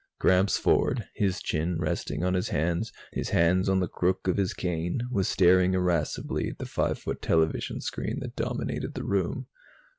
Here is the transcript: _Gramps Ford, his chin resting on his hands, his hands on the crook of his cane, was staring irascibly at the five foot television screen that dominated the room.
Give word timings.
_Gramps 0.19 0.57
Ford, 0.57 1.07
his 1.13 1.39
chin 1.43 1.77
resting 1.77 2.23
on 2.23 2.33
his 2.33 2.49
hands, 2.49 2.91
his 3.11 3.29
hands 3.29 3.69
on 3.69 3.81
the 3.81 3.87
crook 3.87 4.27
of 4.27 4.35
his 4.37 4.51
cane, 4.51 5.01
was 5.11 5.27
staring 5.27 5.75
irascibly 5.75 6.49
at 6.49 6.57
the 6.57 6.65
five 6.65 6.97
foot 6.97 7.21
television 7.21 7.79
screen 7.81 8.19
that 8.21 8.35
dominated 8.35 8.95
the 8.95 9.03
room. 9.03 9.45